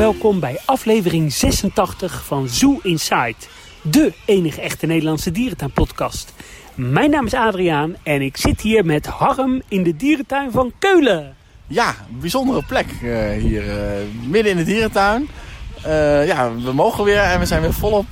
[0.00, 3.34] welkom bij aflevering 86 van Zoo Inside.
[3.82, 6.32] De enige echte Nederlandse dierentuinpodcast.
[6.74, 11.36] Mijn naam is Adriaan en ik zit hier met Harm in de dierentuin van Keulen.
[11.66, 13.74] Ja, bijzondere plek uh, hier uh,
[14.28, 15.28] midden in de dierentuin.
[15.86, 18.06] Uh, ja, we mogen weer en we zijn weer volop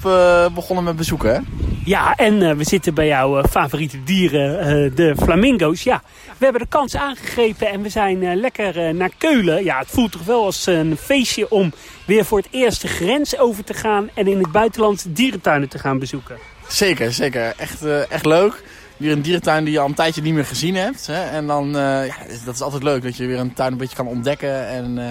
[0.55, 1.35] begonnen met bezoeken.
[1.35, 1.41] Hè?
[1.85, 5.83] Ja, en we zitten bij jouw favoriete dieren, de flamingo's.
[5.83, 6.03] Ja,
[6.39, 9.65] we hebben de kans aangegrepen en we zijn lekker naar Keulen.
[9.65, 11.73] Ja, het voelt toch wel als een feestje om
[12.05, 15.79] weer voor het eerst de grens over te gaan en in het buitenland dierentuinen te
[15.79, 16.37] gaan bezoeken.
[16.69, 17.55] Zeker, zeker.
[17.57, 18.63] Echt, echt leuk
[18.97, 21.07] weer een dierentuin die je al een tijdje niet meer gezien hebt.
[21.07, 21.23] Hè?
[21.23, 22.15] En dan, uh, ja,
[22.45, 25.05] dat is altijd leuk dat je weer een tuin een beetje kan ontdekken en uh,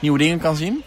[0.00, 0.82] nieuwe dingen kan zien.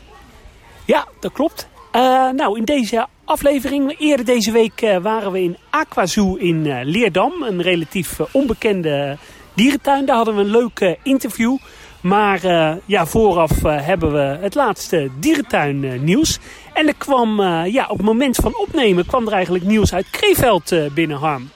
[0.85, 1.67] Ja, dat klopt.
[1.95, 7.43] Uh, nou, in deze aflevering, eerder deze week waren we in Aquazoo in Leerdam.
[7.43, 9.17] Een relatief onbekende
[9.53, 10.05] dierentuin.
[10.05, 11.57] Daar hadden we een leuk interview.
[12.01, 12.39] Maar
[12.85, 16.39] ja, vooraf hebben we het laatste dierentuin nieuws.
[16.73, 20.73] En er kwam, ja, op het moment van opnemen kwam er eigenlijk nieuws uit Kreeveld
[20.93, 21.49] binnen, Harm.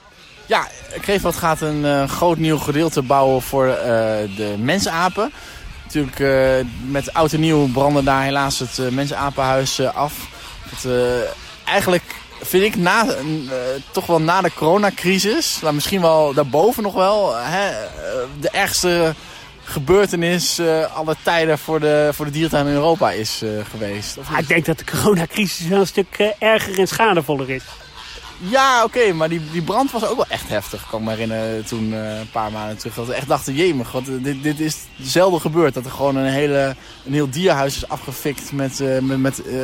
[0.46, 0.66] Ja,
[1.00, 3.66] Kreeveld gaat een groot nieuw gedeelte bouwen voor
[4.36, 5.32] de mensapen.
[5.92, 10.14] Natuurlijk uh, met oud en nieuw brandde daar helaas het mensapenhuis af.
[10.68, 10.86] Het,
[11.64, 12.04] eigenlijk
[12.42, 13.06] vind ik na,
[13.90, 17.70] toch wel na de coronacrisis, nou, misschien wel daarboven nog wel, hè,
[18.40, 19.14] de ergste
[19.70, 24.18] gebeurtenis uh, alle tijden voor de, voor de dierentuin in Europa is uh, geweest.
[24.32, 27.62] Ah, ik denk dat de coronacrisis wel een stuk uh, erger en schadevoller is.
[28.42, 30.82] Ja, oké, maar die, die brand was ook wel echt heftig.
[30.82, 33.84] Ik kan me herinneren toen uh, een paar maanden terug dat we echt dachten, jee,
[33.84, 35.74] god, dit, dit is zelden gebeurd.
[35.74, 36.74] Dat er gewoon een, hele,
[37.04, 39.62] een heel dierhuis is afgefikt met, uh, met, met uh,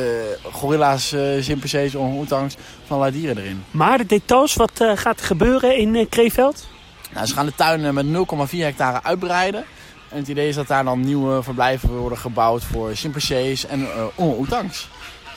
[0.51, 3.63] gorilla's, chimpansees, orang-oetangs, van allerlei dieren erin.
[3.71, 6.67] Maar de details, wat gaat er gebeuren in Kreeveld?
[7.13, 9.63] Nou, ze gaan de tuin met 0,4 hectare uitbreiden.
[10.09, 14.87] En het idee is dat daar dan nieuwe verblijven worden gebouwd voor chimpansees en orang-oetangs.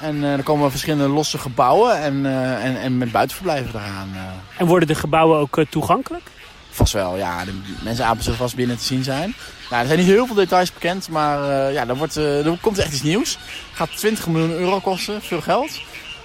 [0.00, 4.10] En uh, er komen verschillende losse gebouwen en, uh, en, en met buitenverblijven eraan.
[4.14, 4.20] Uh.
[4.56, 6.22] En worden de gebouwen ook toegankelijk?
[6.70, 7.44] Vast wel, ja.
[7.44, 7.52] De
[7.82, 9.34] mensapen zullen vast binnen te zien zijn.
[9.70, 11.38] Nou, er zijn niet heel veel details bekend, maar
[11.72, 13.30] ja, er, wordt, er komt echt iets nieuws.
[13.30, 13.38] Het
[13.72, 15.80] gaat 20 miljoen euro kosten, veel geld.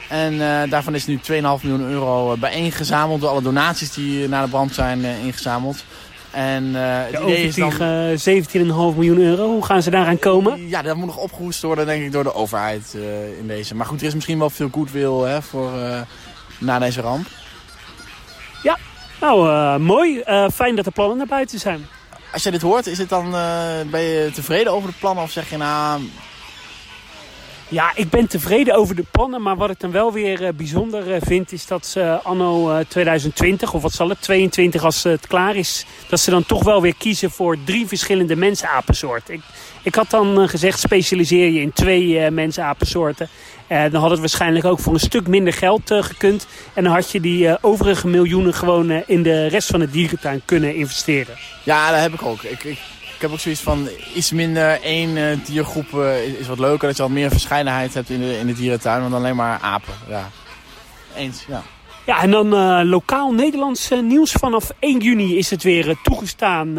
[0.10, 0.38] En
[0.70, 5.04] daarvan is nu 2,5 miljoen euro bijeengezameld door alle donaties die na de brand zijn
[5.04, 5.84] ingezameld.
[6.36, 7.72] En uh, het idee is dan...
[7.72, 9.48] 17,5 miljoen euro.
[9.48, 10.68] Hoe gaan ze daaraan komen?
[10.68, 13.76] Ja, dat moet nog opgehoest worden denk ik door de overheid uh, in deze.
[13.76, 15.72] Maar goed, er is misschien wel veel goodwill hè, voor,
[16.58, 17.28] na deze ramp.
[18.64, 18.78] Ja,
[19.20, 20.24] nou mooi.
[20.54, 21.86] fijn dat de plannen naar buiten zijn.
[22.34, 23.32] Als je dit hoort, is het dan,
[23.92, 26.02] ben je tevreden over de plannen of zeg je nou
[27.68, 29.42] ja, ik ben tevreden over de plannen.
[29.42, 31.52] Maar wat ik dan wel weer uh, bijzonder uh, vind...
[31.52, 35.86] is dat ze anno uh, 2020, of wat zal het, 22 als het klaar is...
[36.10, 39.34] dat ze dan toch wel weer kiezen voor drie verschillende mensapensoorten.
[39.34, 39.42] Ik,
[39.82, 43.30] ik had dan gezegd, specialiseer je in twee mensapensoorten.
[43.68, 46.48] dan had het waarschijnlijk ook voor een stuk minder geld gekund.
[46.74, 50.76] En dan had je die overige miljoenen gewoon in de rest van de dierentuin kunnen
[50.76, 51.36] investeren.
[51.64, 52.44] Ja, dat heb ik ook.
[52.44, 52.78] Ik
[53.16, 56.88] ik heb ook zoiets van iets minder één uh, diergroep uh, is, wat leuker.
[56.88, 59.94] Dat je wat meer verscheidenheid hebt in de, in de dierentuin dan alleen maar apen.
[60.10, 60.30] Ja.
[61.16, 61.64] Eens, ja.
[62.06, 64.32] Ja, en dan uh, lokaal Nederlands nieuws.
[64.32, 66.74] Vanaf 1 juni is het weer toegestaan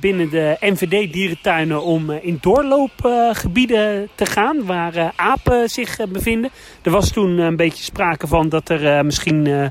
[0.00, 6.50] binnen de NVD dierentuinen om in doorloopgebieden te gaan waar apen zich bevinden.
[6.82, 9.70] Er was toen een beetje sprake van dat er misschien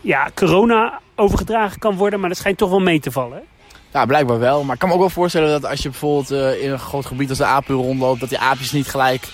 [0.00, 3.42] ja, corona overgedragen kan worden, maar dat schijnt toch wel mee te vallen.
[3.92, 4.64] Ja, blijkbaar wel.
[4.64, 7.06] Maar ik kan me ook wel voorstellen dat als je bijvoorbeeld uh, in een groot
[7.06, 9.28] gebied als de apen rondloopt, dat die aapjes niet gelijk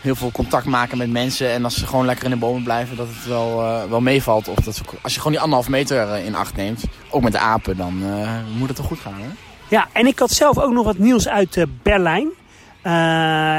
[0.00, 1.50] heel veel contact maken met mensen.
[1.50, 4.48] En als ze gewoon lekker in de bomen blijven, dat het wel, uh, wel meevalt.
[4.48, 7.38] Of dat als je gewoon die anderhalf meter uh, in acht neemt, ook met de
[7.38, 8.02] apen, dan
[8.58, 9.20] moet het toch goed gaan.
[9.20, 9.28] Hè?
[9.68, 12.28] Ja, en ik had zelf ook nog wat nieuws uit Berlijn.
[12.82, 12.92] Uh,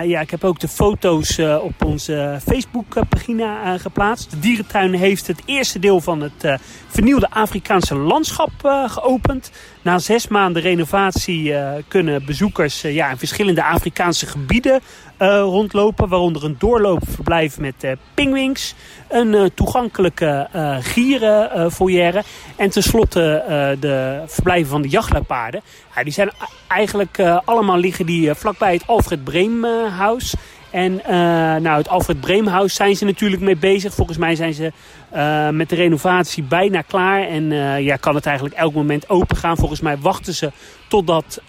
[0.06, 4.32] ja, ik heb ook de foto's uh, op onze Facebookpagina uh, geplaatst.
[4.32, 8.52] De dierentuin heeft het eerste deel van het vernieuwde Afrikaanse landschap
[8.88, 9.52] geopend.
[9.82, 11.54] Na zes maanden renovatie
[11.88, 14.82] kunnen bezoekers ja, in verschillende Afrikaanse gebieden
[15.28, 16.08] rondlopen.
[16.10, 18.76] Waaronder een doorloopverblijf met pingwings,
[19.08, 20.48] een toegankelijke
[20.82, 22.26] gierenfoyer
[22.56, 23.44] en tenslotte
[23.80, 25.62] de verblijven van de jachtluipaarden.
[25.96, 26.32] Ja, die zijn
[26.68, 30.36] eigenlijk allemaal liggen die vlakbij het Alfred Breemhuis.
[30.72, 31.10] En uh,
[31.56, 33.94] nou, het Alfred Breemhuis zijn ze natuurlijk mee bezig.
[33.94, 34.72] Volgens mij zijn ze
[35.16, 37.28] uh, met de renovatie bijna klaar.
[37.28, 39.58] En uh, ja, kan het eigenlijk elk moment open gaan.
[39.58, 40.52] Volgens mij wachten ze
[40.88, 41.42] totdat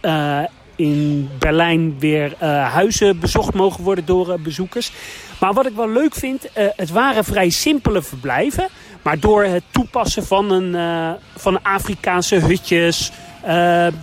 [0.80, 4.92] in Berlijn weer huizen bezocht mogen worden door bezoekers.
[5.40, 8.68] Maar wat ik wel leuk vind, het waren vrij simpele verblijven.
[9.02, 13.10] Maar door het toepassen van een, van Afrikaanse hutjes...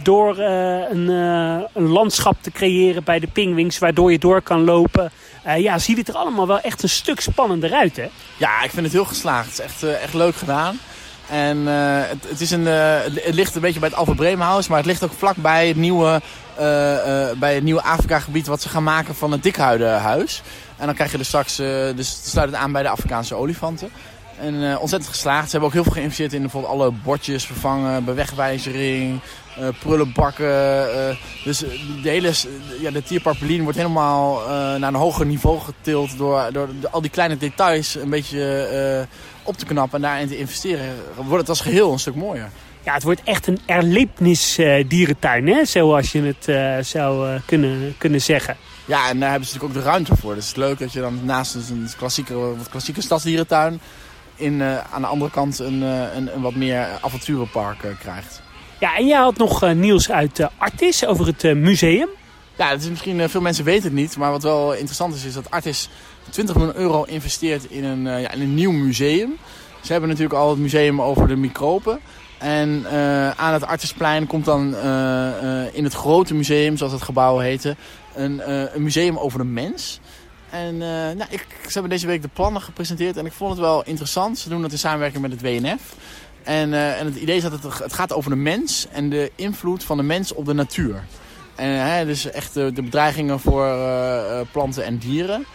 [0.04, 1.08] Door een,
[1.74, 5.12] een, landschap te creëren bij de pingwings, waardoor je door kan lopen.
[5.58, 8.08] ja, ziet het er allemaal wel echt een stuk spannender uit, hè?
[8.38, 9.46] Ja, ik vind het heel geslaagd.
[9.46, 10.80] Het is echt, echt leuk gedaan.
[11.30, 14.88] En het, het, is een, het ligt een beetje bij het Alfa Bremenhaus, maar het
[14.88, 16.22] ligt ook vlakbij het nieuwe,
[17.38, 20.42] bij het nieuwe Afrika-gebied wat ze gaan maken van het Dikhuidenhuis.
[20.78, 21.56] En dan krijg je er straks,
[21.96, 23.90] dus sluit het aan bij de Afrikaanse olifanten.
[24.40, 25.46] En ontzettend geslaagd.
[25.46, 29.20] Ze hebben ook heel veel geïnvesteerd in bijvoorbeeld alle bordjes vervangen, bewegwijzering,
[29.80, 30.48] prullenbakken.
[31.44, 31.60] Dus
[32.04, 32.32] de hele
[32.80, 34.42] ja, de Tierpark wordt helemaal
[34.78, 39.08] naar een hoger niveau getild door, door al die kleine details een beetje
[39.48, 40.96] op te knappen en daarin te investeren.
[41.16, 42.50] Wordt het als geheel een stuk mooier.
[42.84, 45.66] Ja, het wordt echt een erlebnisdierentuin, hè?
[45.66, 48.58] zoals je het zou kunnen, kunnen zeggen.
[48.86, 50.36] Ja, en daar hebben ze natuurlijk ook de ruimte voor.
[50.36, 53.80] Dus het is leuk dat je dan naast een klassieke, wat klassieke stadsdierentuin
[54.36, 58.42] in, uh, aan de andere kant een, een, een, wat meer avonturenpark krijgt.
[58.80, 62.10] Ja, en jij had nog nieuws uit Artis over het museum.
[62.58, 64.18] Ja, dat is misschien, veel mensen weten het niet.
[64.18, 65.90] Maar wat wel interessant is, is dat Artis
[66.30, 69.38] 20 miljoen euro investeert in een, ja, in een nieuw museum.
[69.82, 72.00] Ze hebben natuurlijk al het museum over de microben.
[72.38, 72.86] En
[73.38, 74.76] aan het Artisplein komt dan
[75.74, 77.76] in het grote museum, zoals het gebouw heette,
[78.16, 80.00] een, een museum over de mens.
[80.50, 83.84] En nou, ik, ze hebben deze week de plannen gepresenteerd en ik vond het wel
[83.86, 84.38] interessant.
[84.38, 85.96] Ze doen dat in samenwerking met het WNF.
[86.44, 89.84] En, en het idee is dat het, het gaat over de mens en de invloed
[89.84, 91.04] van de mens op de natuur.
[91.58, 95.46] En hè, dus echt de, bedreigingen voor uh, planten en dieren.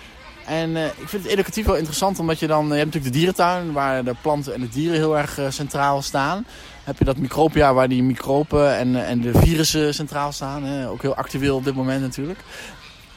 [0.47, 2.67] En ik vind het educatief wel interessant, omdat je dan...
[2.67, 6.47] Je hebt natuurlijk de dierentuin, waar de planten en de dieren heel erg centraal staan.
[6.85, 10.65] Heb je dat micropia, waar die microben en, en de virussen centraal staan.
[10.65, 10.89] Hè?
[10.89, 12.39] Ook heel actueel op dit moment natuurlijk.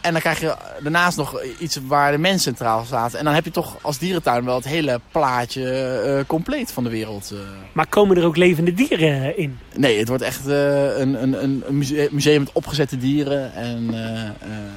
[0.05, 3.13] En dan krijg je daarnaast nog iets waar de mens centraal staat.
[3.13, 6.89] En dan heb je toch als dierentuin wel het hele plaatje uh, compleet van de
[6.89, 7.29] wereld.
[7.33, 7.39] Uh.
[7.71, 9.59] Maar komen er ook levende dieren in?
[9.75, 11.63] Nee, het wordt echt uh, een, een, een
[12.11, 13.53] museum met opgezette dieren.
[13.53, 13.87] En,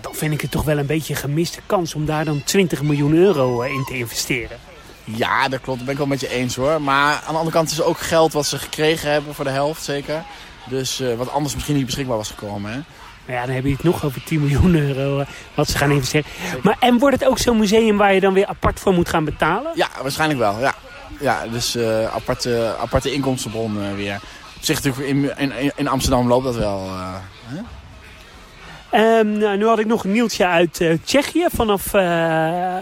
[0.00, 2.82] dan vind ik het toch wel een beetje een gemiste kans om daar dan 20
[2.82, 4.58] miljoen euro in te investeren.
[5.04, 5.78] Ja, dat klopt.
[5.78, 6.82] Dat ben ik wel met je eens hoor.
[6.82, 9.50] Maar aan de andere kant is het ook geld wat ze gekregen hebben voor de
[9.50, 10.25] helft zeker.
[10.69, 12.72] Dus wat anders misschien niet beschikbaar was gekomen.
[12.72, 12.80] Hè?
[13.28, 16.30] Ja, dan heb je het nog over 10 miljoen euro eh, wat ze gaan investeren.
[16.62, 19.25] Maar, en wordt het ook zo'n museum waar je dan weer apart voor moet gaan
[19.25, 19.72] betalen?
[19.75, 20.60] Ja, waarschijnlijk wel.
[20.60, 20.75] Ja,
[21.20, 24.20] ja dus uh, aparte, aparte inkomstenbron uh, weer.
[24.56, 26.86] Op zich natuurlijk in, in, in Amsterdam loopt dat wel.
[26.86, 27.14] Uh,
[29.19, 31.46] um, nou, nu had ik nog een nieuwtje uit uh, Tsjechië.
[31.52, 32.76] Vanaf uh,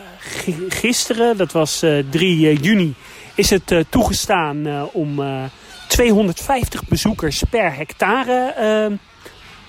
[0.69, 2.95] gisteren, dat was 3 juni,
[3.35, 5.21] is het toegestaan om
[5.87, 8.93] 250 bezoekers per hectare ehm,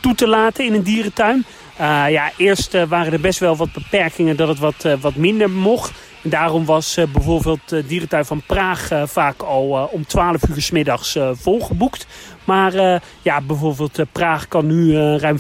[0.08, 1.46] toe te laten in een dierentuin.
[1.80, 5.16] Uh, ja, eerst uh, waren er best wel wat beperkingen dat het wat, uh, wat
[5.16, 5.92] minder mocht.
[6.24, 11.18] En daarom was bijvoorbeeld de dierentuin van Praag vaak al om 12 uur s middags
[11.32, 12.08] volgeboekt.
[12.44, 15.38] Maar ja, bijvoorbeeld Praag kan nu ruim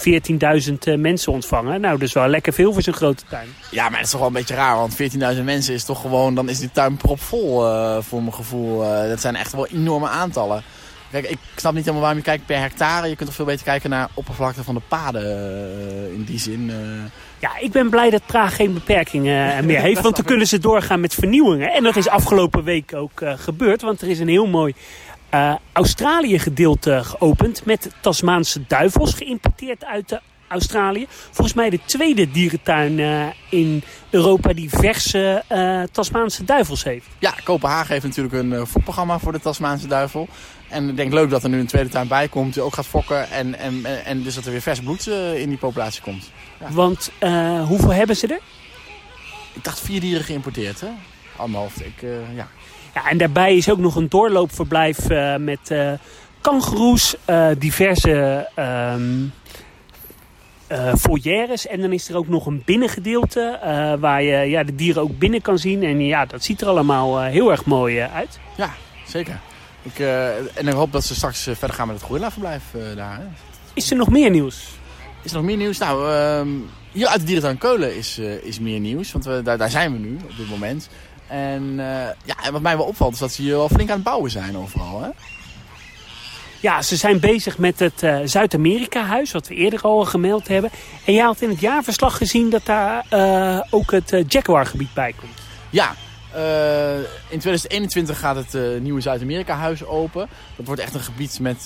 [0.93, 1.81] 14.000 mensen ontvangen.
[1.81, 3.47] Nou, dus wel lekker veel voor zo'n grote tuin.
[3.71, 4.97] Ja, maar het is toch wel een beetje raar, want
[5.35, 6.35] 14.000 mensen is toch gewoon...
[6.35, 7.61] dan is die tuin propvol
[8.01, 8.79] voor mijn gevoel.
[9.09, 10.63] dat zijn echt wel enorme aantallen.
[11.11, 13.09] Kijk, ik snap niet helemaal waarom je kijkt per hectare.
[13.09, 16.69] Je kunt toch veel beter kijken naar oppervlakte van de paden uh, in die zin.
[16.69, 16.75] Uh...
[17.39, 20.01] Ja, ik ben blij dat Praag geen beperkingen meer heeft.
[20.01, 21.71] Want dan kunnen ze doorgaan met vernieuwingen.
[21.71, 23.81] En dat is afgelopen week ook gebeurd.
[23.81, 24.73] Want er is een heel mooi
[25.73, 27.65] Australië gedeelte geopend.
[27.65, 31.05] Met Tasmaanse duivels geïmporteerd uit de Australië.
[31.09, 37.05] Volgens mij de tweede dierentuin uh, in Europa die verse uh, Tasmaanse duivels heeft.
[37.19, 40.27] Ja, Kopenhagen heeft natuurlijk een uh, fokprogramma voor de Tasmaanse duivel.
[40.69, 42.85] En ik denk leuk dat er nu een tweede tuin bij komt die ook gaat
[42.85, 43.29] fokken.
[43.29, 46.31] En, en, en dus dat er weer vers bloed in die populatie komt.
[46.59, 46.71] Ja.
[46.71, 47.11] Want
[47.67, 48.39] hoeveel hebben ze er?
[49.53, 50.87] Ik dacht vier dieren geïmporteerd, hè?
[51.35, 52.01] Anderhalf, ik,
[52.35, 52.47] ja.
[52.93, 55.07] Ja, en daarbij is ook nog een doorloopverblijf
[55.39, 55.73] met
[56.41, 57.15] kangoeroes,
[57.57, 58.49] diverse...
[58.55, 59.25] Ehm,
[60.71, 61.67] uh, foyeres.
[61.67, 65.17] En dan is er ook nog een binnengedeelte uh, waar je ja, de dieren ook
[65.17, 65.83] binnen kan zien.
[65.83, 68.39] En ja, dat ziet er allemaal uh, heel erg mooi uit.
[68.57, 68.73] Ja,
[69.05, 69.39] zeker.
[69.81, 69.99] Ik,
[70.53, 72.63] en ik hoop dat ze straks verder gaan met het gorillaverblijf
[72.95, 73.17] daar.
[73.17, 73.23] Hè.
[73.73, 74.67] Is er nog meer nieuws?
[75.21, 75.77] Is er nog meer nieuws?
[75.77, 79.11] Nou, um, hier uit de dierentuin Keulen is, is meer nieuws.
[79.11, 80.89] Want we, daar, daar zijn we nu op dit moment.
[81.27, 81.75] En,
[82.23, 84.57] ja, wat mij wel opvalt is dat ze hier wel flink aan het bouwen zijn
[84.57, 85.01] overal.
[85.01, 85.09] Hè?
[86.59, 90.69] Ja, ze zijn bezig met het uh, Zuid-Amerika-huis, wat we eerder al gemeld hebben.
[91.05, 95.13] En jij had in het jaarverslag gezien dat daar uh, ook het uh, Jaguar-gebied bij
[95.19, 95.31] komt.
[95.69, 95.95] Ja,
[97.29, 100.27] in 2021 gaat het nieuwe Zuid-Amerika-huis open.
[100.55, 101.63] Dat wordt echt een gebied met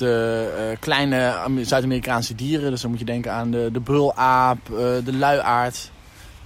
[0.79, 2.71] kleine Zuid-Amerikaanse dieren.
[2.71, 4.57] Dus dan moet je denken aan de, de brulaap,
[5.03, 5.91] de luiaard,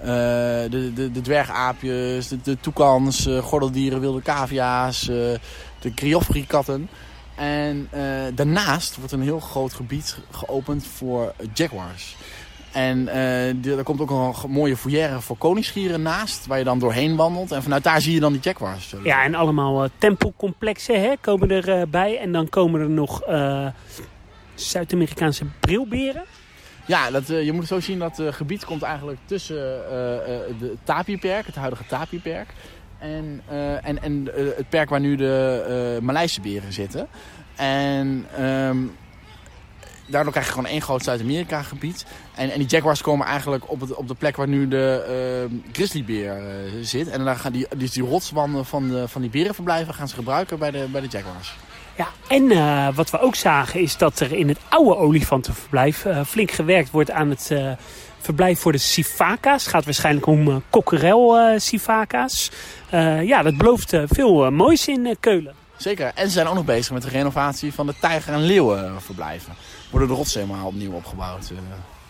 [0.02, 5.06] de, de, de dwergaapjes, de, de toekans, gordeldieren, wilde cavia's,
[5.80, 6.90] de kriofri-katten.
[7.36, 8.02] En uh,
[8.34, 12.16] daarnaast wordt een heel groot gebied geopend voor jaguars.
[12.72, 13.08] En
[13.64, 17.52] er komt ook een mooie foyer voor koningsgieren naast, waar je dan doorheen wandelt.
[17.52, 18.96] En vanuit daar zie je dan die jaguars.
[19.04, 22.18] Ja, en allemaal tempelcomplexen hè, komen erbij.
[22.18, 23.22] en dan komen er nog
[24.54, 26.24] Zuid-Amerikaanse brilberen.
[26.86, 29.56] Ja, dat, je moet het zo zien dat het gebied komt eigenlijk tussen
[30.60, 32.54] de Tapieperk, het huidige Tapieperk.
[33.06, 33.42] En,
[33.84, 37.08] en, en het perk waar nu de Maleise beren zitten.
[37.56, 38.96] En um,
[40.08, 42.06] daardoor krijg je gewoon één groot Zuid-Amerika gebied.
[42.36, 45.60] En, en die jaguars komen eigenlijk op, het, op de plek waar nu de uh,
[45.72, 46.46] grizzlybeer uh,
[46.82, 47.08] zit.
[47.08, 50.60] En dan gaan die, dus die rotswanden van, de, van die berenverblijven gaan ze gebruiken
[50.60, 51.56] bij de, bij de jaguars.
[51.98, 56.52] Ja, en uh, wat we ook zagen is dat er in het oude olifantenverblijf flink
[56.52, 57.52] gewerkt wordt aan het
[58.20, 59.64] verblijf voor de sifaka's.
[59.64, 62.52] Het gaat waarschijnlijk om kokkerel sifaka's.
[63.22, 65.56] ja, dat belooft veel moois in Keulen.
[65.78, 66.12] Zeker.
[66.16, 69.54] En ze zijn ook nog bezig met de renovatie van de tijger- en leeuwenverblijven.
[69.90, 71.50] Worden de rotsen helemaal opnieuw opgebouwd.
[71.50, 71.58] Eh.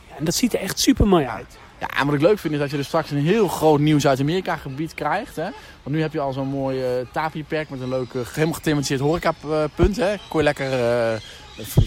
[0.09, 1.57] Ja, en dat ziet er echt super mooi uit.
[1.93, 4.55] Ja, wat ik leuk vind is dat je dus straks een heel groot nieuw Zuid-Amerika
[4.55, 5.35] gebied krijgt.
[5.35, 5.49] Hè?
[5.83, 7.23] Want nu heb je al zo'n mooi uh,
[7.69, 9.95] met een leuk, uh, helemaal gethematiseerd horecapunt.
[9.95, 10.15] Hè?
[10.29, 11.19] Kon je lekker uh,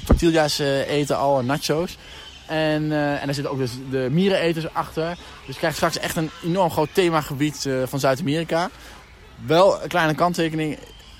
[0.04, 1.98] tortillas eten al, en nachos.
[2.46, 5.08] En, en daar zitten ook dus de miereneters achter.
[5.46, 8.70] Dus je krijgt straks echt een enorm groot themagebied van Zuid-Amerika.
[9.46, 10.78] Wel een kleine kanttekening.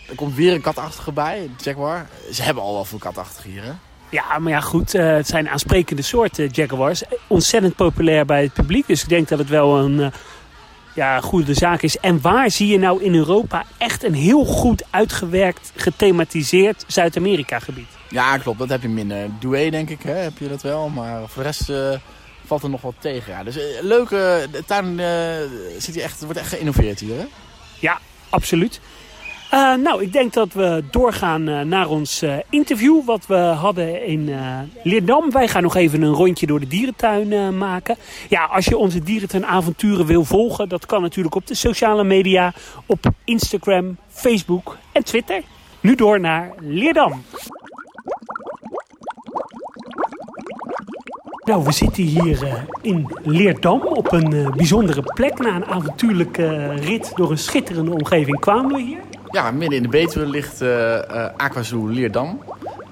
[0.09, 2.07] Er komt weer een katachtige bij, Jaguar.
[2.33, 3.73] Ze hebben al wel veel katachtige hier, hè?
[4.11, 4.95] Ja, maar ja, goed.
[4.95, 7.03] Uh, het zijn aansprekende soorten Jaguars.
[7.27, 8.87] Ontzettend populair bij het publiek.
[8.87, 10.07] Dus ik denk dat het wel een uh,
[10.95, 11.99] ja, goede zaak is.
[11.99, 17.89] En waar zie je nou in Europa echt een heel goed uitgewerkt, gethematiseerd Zuid-Amerika gebied?
[18.09, 18.59] Ja, klopt.
[18.59, 19.29] Dat heb je minder.
[19.41, 20.89] Douai, denk ik, hè, heb je dat wel.
[20.89, 21.95] Maar voor de rest uh,
[22.45, 23.33] valt er nog wat tegen.
[23.33, 23.45] Ja.
[23.45, 25.01] Dus leuke tuin
[25.79, 27.27] zit hier echt, wordt echt geïnnoveerd hier, hè?
[27.79, 28.81] Ja, absoluut.
[29.55, 34.07] Uh, nou, ik denk dat we doorgaan uh, naar ons uh, interview wat we hadden
[34.07, 34.31] in
[34.83, 35.31] Leerdam.
[35.31, 37.97] Wij gaan nog even een rondje door de dierentuin maken.
[38.29, 42.53] Ja, als je onze dierentuinavonturen wil volgen, dat kan natuurlijk op de sociale media,
[42.87, 45.43] op Instagram, Facebook en Twitter.
[45.81, 47.23] Nu door naar Leerdam.
[51.45, 55.39] Nou, we zitten hier in Leerdam op een bijzondere plek.
[55.39, 59.01] Na een avontuurlijke rit door een schitterende omgeving kwamen we hier.
[59.31, 62.43] Ja, midden in de Betuwe ligt uh, uh, Aquazoo Leerdam.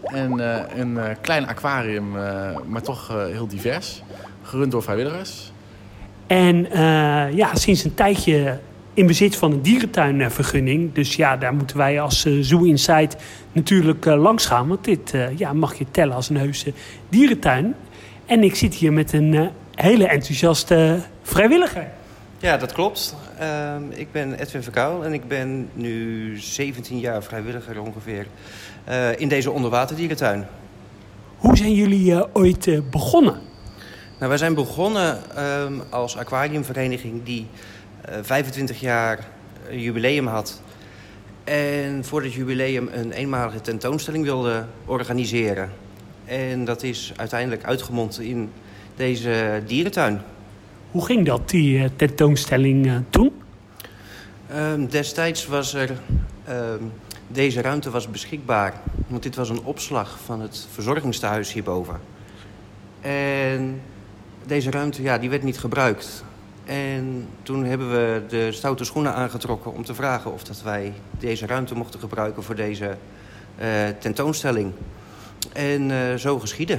[0.03, 2.11] En uh, een klein aquarium,
[2.69, 4.03] maar toch heel divers.
[4.43, 5.53] Gerund door vrijwilligers.
[6.27, 6.69] En
[7.35, 8.59] ja, sinds een tijdje
[8.95, 10.95] in bezit van een dierentuinvergunning.
[10.95, 13.17] Dus ja, daar moeten wij als Zoo Insight
[13.53, 14.69] natuurlijk langs gaan.
[14.69, 16.73] Want dit ja, mag je tellen als een heuse
[17.09, 17.75] dierentuin.
[18.27, 21.87] En ik zit hier met een hele enthousiaste vrijwilliger.
[22.39, 23.17] Ja, dat klopt.
[23.41, 28.27] Uh, ik ben Edwin Verkuil en ik ben nu 17 jaar vrijwilliger ongeveer
[28.89, 30.47] uh, in deze onderwaterdierentuin.
[31.37, 33.41] Hoe zijn jullie uh, ooit uh, begonnen?
[34.19, 35.19] Nou, wij zijn begonnen
[35.63, 37.47] um, als aquariumvereniging die
[38.23, 39.27] 25 jaar
[39.71, 40.61] jubileum had.
[41.45, 45.71] En voor het jubileum een eenmalige tentoonstelling wilde organiseren.
[46.25, 48.51] En dat is uiteindelijk uitgemond in
[48.97, 50.23] deze dierentuin.
[50.97, 53.33] Hoe ging dat, die uh, tentoonstelling uh, toen?
[54.57, 55.91] Um, destijds was er...
[56.51, 56.93] Um,
[57.29, 58.75] deze ruimte was beschikbaar.
[59.07, 62.01] Want dit was een opslag van het verzorgingstehuis hierboven.
[63.01, 63.81] En
[64.47, 66.25] deze ruimte ja, die werd niet gebruikt.
[66.65, 71.47] En toen hebben we de stoute schoenen aangetrokken om te vragen of dat wij deze
[71.47, 72.97] ruimte mochten gebruiken voor deze
[73.61, 73.67] uh,
[73.99, 74.73] tentoonstelling.
[75.53, 76.79] En zo geschiedde.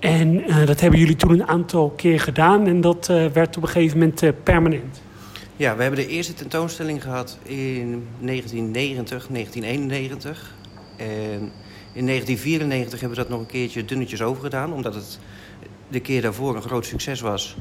[0.00, 3.62] En uh, dat hebben jullie toen een aantal keer gedaan en dat uh, werd op
[3.62, 5.02] een gegeven moment uh, permanent.
[5.56, 10.54] Ja, we hebben de eerste tentoonstelling gehad in 1990, 1991.
[10.96, 11.52] En
[11.92, 14.72] in 1994 hebben we dat nog een keertje dunnetjes overgedaan...
[14.72, 15.18] omdat het
[15.88, 17.56] de keer daarvoor een groot succes was.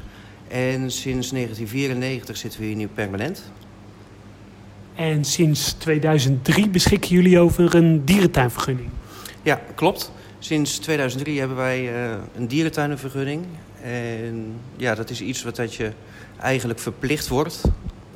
[0.48, 3.51] En sinds 1994 zitten we hier nu permanent.
[4.96, 8.89] En sinds 2003 beschikken jullie over een dierentuinvergunning?
[9.41, 10.12] Ja, klopt.
[10.39, 13.46] Sinds 2003 hebben wij uh, een dierentuinenvergunning.
[13.81, 15.91] En ja, dat is iets wat dat je
[16.41, 17.62] eigenlijk verplicht wordt.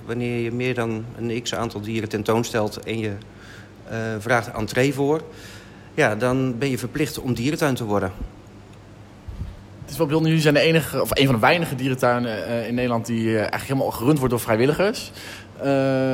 [0.06, 3.12] Wanneer je meer dan een x-aantal dieren tentoonstelt en je
[3.92, 5.22] uh, vraagt entree voor...
[5.94, 8.12] ja, dan ben je verplicht om dierentuin te worden.
[9.82, 12.68] Het is wel bijzonder, jullie zijn de enige, of een van de weinige dierentuinen uh,
[12.68, 13.06] in Nederland...
[13.06, 15.12] die eigenlijk helemaal gerund wordt door vrijwilligers.
[15.62, 16.14] Uh,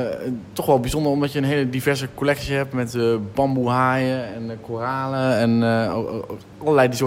[0.52, 4.52] toch wel bijzonder omdat je een hele diverse collectie hebt met uh, bamboehaaien en uh,
[4.60, 5.62] koralen en
[6.58, 7.04] allerlei die,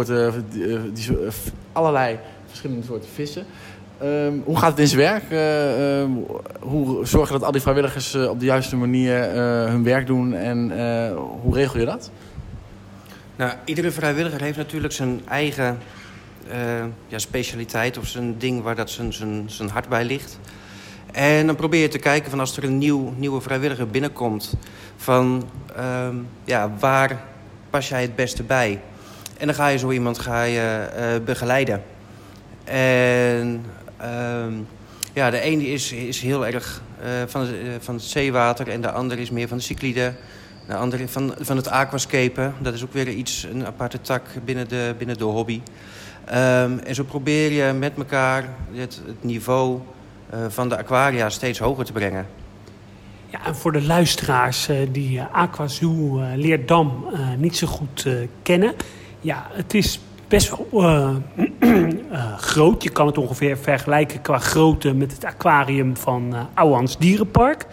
[0.93, 1.17] die,
[1.71, 3.45] allerlei verschillende soorten vissen.
[3.97, 5.23] Ehm, hoe gaat het in zijn werk?
[5.31, 6.09] Ehm,
[6.59, 9.15] hoe zorg je dat al die vrijwilligers op de juiste manier
[9.69, 10.71] hun werk doen en
[11.41, 12.11] hoe regel je dat?
[13.35, 15.77] Nou, iedere vrijwilliger heeft natuurlijk zijn eigen
[17.07, 20.39] ja, specialiteit of zijn ding waar dat zijn, zijn, zijn hart bij ligt.
[21.13, 24.53] En dan probeer je te kijken van als er een nieuw, nieuwe vrijwilliger binnenkomt...
[24.97, 27.23] van ehm, ja, waar
[27.69, 28.81] pas jij het beste bij?
[29.37, 31.83] En dan ga je zo iemand ga je, uh, begeleiden.
[32.63, 33.65] En
[33.97, 34.53] ehm,
[35.13, 38.67] ja, de ene is, is heel erg uh, van, het, uh, van het zeewater...
[38.69, 40.13] en de andere is meer van de cyclide.
[40.67, 42.53] De andere van, van het aquascapen.
[42.61, 45.61] Dat is ook weer iets, een aparte tak binnen de, binnen de hobby.
[46.29, 49.79] Um, en zo probeer je met elkaar het, het niveau
[50.47, 52.27] van de aquaria steeds hoger te brengen.
[53.29, 57.05] Ja, en voor de luisteraars uh, die uh, Aquazoo Leerdam
[57.37, 58.07] niet zo goed
[58.41, 58.73] kennen...
[59.19, 61.21] ja, het is best wel
[62.37, 62.83] groot.
[62.83, 67.65] Je kan het ongeveer vergelijken qua grootte met het aquarium van Ouwans Dierenpark.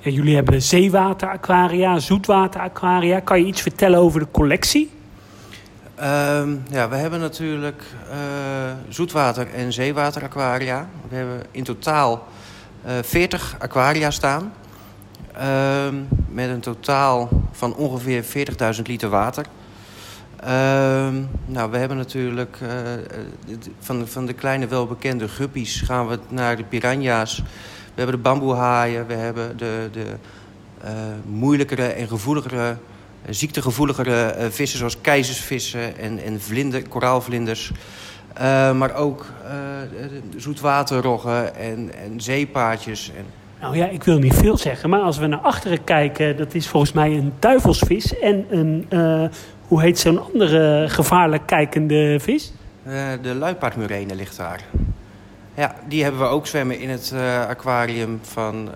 [0.00, 3.20] Jullie hebben zeewateraquaria, zoetwateraquaria.
[3.20, 4.90] Kan je iets vertellen over de collectie?
[6.02, 8.16] Um, ja, we hebben natuurlijk uh,
[8.88, 10.88] zoetwater- en zeewateraquaria.
[11.08, 12.26] We hebben in totaal
[12.86, 14.52] uh, 40 aquaria staan.
[15.36, 15.88] Uh,
[16.28, 18.24] met een totaal van ongeveer
[18.76, 19.46] 40.000 liter water.
[21.46, 22.68] nou, we hebben natuurlijk uh,
[23.78, 27.36] van, van de kleine welbekende guppies gaan we naar de piranha's.
[27.94, 30.06] We hebben de bamboehaaien, we hebben de, de
[31.24, 32.76] moeilijkere en gevoeligere
[33.34, 37.70] ziektegevoeligere uh, vissen zoals keizersvissen en, en vlinder, koraalvlinders.
[38.40, 39.50] Uh, maar ook uh,
[40.36, 43.10] zoetwaterroggen en, en zeepaardjes.
[43.16, 43.24] En...
[43.60, 46.36] Nou ja, ik wil niet veel zeggen, maar als we naar achteren kijken...
[46.36, 48.86] dat is volgens mij een duivelsvis en een,
[49.68, 52.52] hoe heet zo'n andere gevaarlijk kijkende vis?
[53.22, 54.64] de luipaardmurene ligt daar.
[55.54, 57.14] Ja, die hebben we ook zwemmen in het
[57.48, 58.70] aquarium van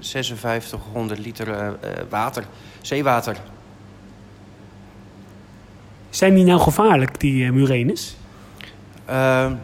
[0.00, 1.76] 5600 liter
[2.08, 2.44] water
[2.80, 3.36] zeewater.
[6.14, 8.16] Zijn die nou gevaarlijk, die uh, murenes?
[9.10, 9.14] Uh,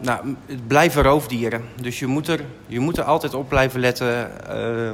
[0.01, 1.61] nou, het blijven roofdieren.
[1.81, 4.91] Dus je moet er, je moet er altijd op blijven letten uh,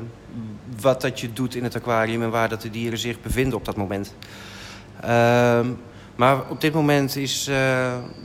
[0.81, 2.23] wat dat je doet in het aquarium...
[2.23, 4.15] en waar dat de dieren zich bevinden op dat moment.
[5.03, 5.59] Uh,
[6.15, 7.49] maar op dit moment is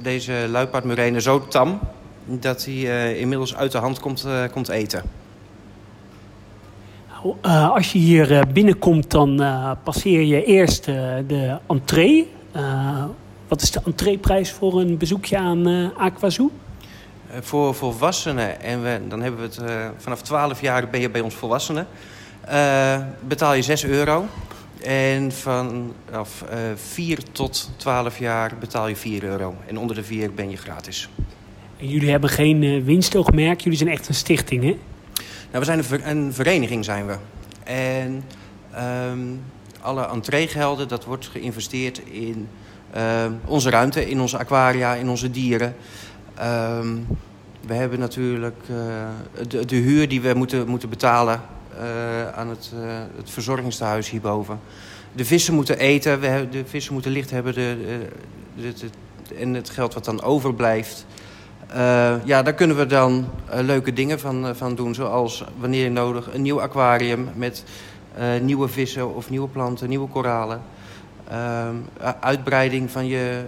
[0.03, 1.79] deze luipaardmurene zo tam...
[2.25, 5.03] dat hij inmiddels uit de hand komt, komt eten.
[7.47, 9.42] Uh, als je hier binnenkomt, dan
[9.83, 12.29] passeer je eerst de entree.
[13.52, 16.50] Wat is de entreeprijs voor een bezoekje aan Aquazoo?
[17.40, 21.34] voor volwassenen, en we, dan hebben we het vanaf 12 jaar ben je bij ons
[21.34, 21.86] volwassenen,
[23.20, 24.26] betaal je 6 euro.
[24.82, 29.54] En vanaf 4 tot 12 jaar betaal je 4 euro.
[29.66, 31.08] En onder de 4 ben je gratis.
[31.78, 34.76] En jullie hebben geen winstoogmerk, jullie zijn echt een stichting, hè?
[35.50, 37.16] Nou, we zijn een, ver een vereniging, zijn we.
[37.64, 38.24] En
[39.10, 39.42] um,
[39.80, 42.62] alle entreegelden, dat wordt geïnvesteerd in uh,
[43.44, 45.74] onze ruimte, in onze aquaria, in onze dieren.
[46.78, 47.07] Um,
[47.66, 48.76] we hebben natuurlijk uh,
[49.48, 51.40] de, de, huur die we moeten, moeten betalen
[51.74, 52.72] uh, aan het,
[53.16, 54.61] het verzorgingstehuis hierboven.
[55.12, 57.76] De vissen moeten eten, we de vissen moeten licht hebben de,
[59.38, 61.07] en het geld wat dan overblijft...
[62.24, 64.94] Ja, daar kunnen we dan leuke dingen van, van doen.
[64.94, 67.64] Zoals wanneer nodig een nieuw aquarium met
[68.40, 70.62] nieuwe vissen of nieuwe planten, nieuwe koralen.
[72.21, 73.42] Uitbreiding van je,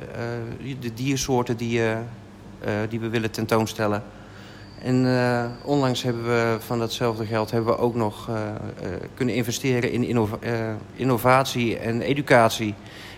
[0.81, 1.81] de diersoorten die,
[2.88, 4.03] die we willen tentoonstellen.
[4.83, 5.07] En
[5.62, 8.31] onlangs hebben we van datzelfde geld hebben we ook nog
[9.14, 10.38] kunnen investeren in innova
[10.94, 12.75] innovatie en educatie.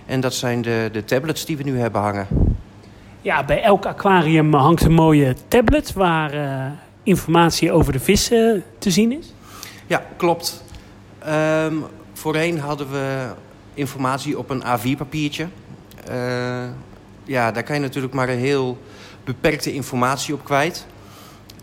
[0.07, 2.27] En dat zijn de, de tablets die we nu hebben hangen.
[3.21, 6.33] Ja, bij elk aquarium hangt een mooie tablet waar
[7.03, 9.33] informatie over de vissen te zien is.
[9.87, 10.65] Ja, klopt.
[11.29, 13.29] Um, voorheen hadden we
[13.77, 15.47] informatie op een A4-papiertje.
[16.11, 16.65] Uh,
[17.25, 18.79] ja, daar kan je natuurlijk maar een heel
[19.25, 20.87] beperkte informatie op kwijt.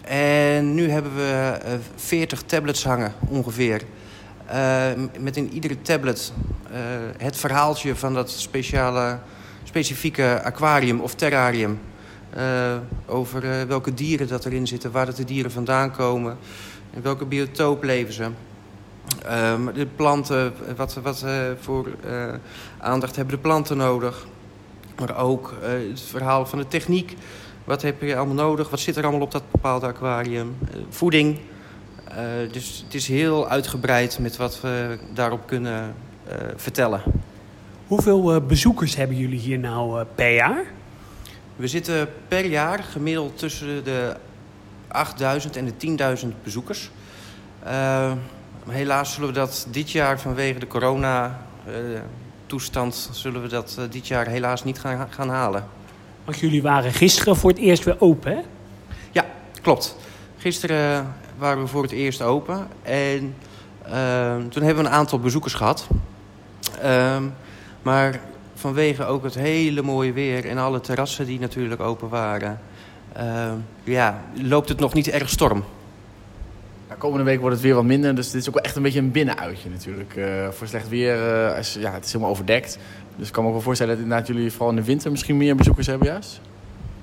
[0.02, 3.82] En nu hebben we uh, 40 tablets hangen ongeveer.
[4.52, 4.86] Uh,
[5.20, 6.34] met in iedere tablet
[7.18, 9.20] het verhaaltje van dat speciale
[9.64, 11.80] specifieke aquarium of terrarium.
[13.06, 16.38] Over welke dieren dat erin zitten, waar dat de dieren vandaan komen.
[16.94, 18.30] In welke biotoop leven ze.
[19.26, 21.26] Uh, de planten, wat, wat
[21.60, 21.88] voor
[22.80, 24.26] aandacht hebben de planten nodig.
[25.00, 27.16] Maar ook het verhaal van de techniek.
[27.64, 28.70] Wat heb je allemaal nodig?
[28.70, 30.56] Wat zit er allemaal op dat bepaalde aquarium?
[30.90, 31.40] voeding.
[32.52, 35.96] dus het is heel uitgebreid met wat we daarop kunnen
[36.56, 37.02] vertellen.
[37.88, 40.66] Hoeveel bezoekers hebben jullie hier nou per jaar?
[41.56, 44.16] We zitten per jaar gemiddeld tussen de
[44.88, 46.90] 8000 en de 10.000 bezoekers.
[47.66, 48.12] Uh,
[48.70, 51.40] helaas zullen we dat dit jaar vanwege de corona
[52.46, 55.66] toestand zullen we dat dit jaar helaas niet gaan, gaan halen.
[56.26, 58.42] Want jullie waren gisteren voor het eerst weer open, hè?
[59.12, 59.26] Ja,
[59.62, 59.96] klopt.
[60.38, 62.68] Gisteren waren we voor het eerst open.
[62.82, 63.36] En
[63.86, 65.88] ehm, toen hebben we een aantal bezoekers gehad.
[66.82, 67.24] Ehm,
[67.82, 68.20] maar
[68.56, 72.60] vanwege ook het hele mooie weer en alle terrassen die natuurlijk open waren...
[73.14, 75.64] Ehm, ja, loopt het nog niet erg storm.
[76.94, 78.82] Ja, komende week wordt het weer wat minder, dus dit is ook wel echt een
[78.82, 80.16] beetje een binnenuitje natuurlijk.
[80.16, 82.78] Uh, voor slecht weer, uh, ja, het is helemaal overdekt.
[83.16, 85.38] Dus ik kan me ook wel voorstellen dat inderdaad jullie vooral in de winter misschien
[85.38, 86.42] meer bezoekers hebben juist?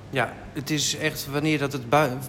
[0.09, 2.19] Ja, het is echt wanneer dat het buiten...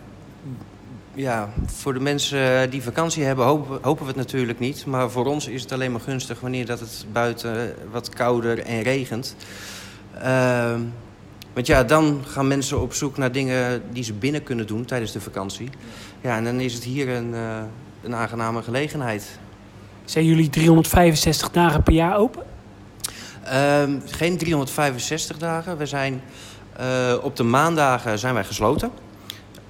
[1.15, 4.87] Ja, voor de mensen die vakantie hebben hopen, hopen we het natuurlijk niet.
[4.87, 8.83] Maar voor ons is het alleen maar gunstig wanneer dat het buiten wat kouder en
[8.83, 9.37] regent.
[10.23, 10.75] Uh,
[11.53, 15.13] want ja, dan gaan mensen op zoek naar dingen die ze binnen kunnen doen tijdens
[15.13, 15.71] de vakantie.
[16.21, 17.59] Ja, en dan is het hier een, uh,
[18.03, 19.39] een aangename gelegenheid.
[20.05, 22.43] Zijn jullie 365 dagen per jaar open?
[23.45, 25.77] Uh, geen 365 dagen.
[25.77, 26.23] We zijn,
[26.81, 28.91] uh, op de maandagen zijn wij gesloten.